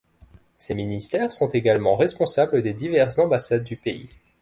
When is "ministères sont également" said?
0.73-1.93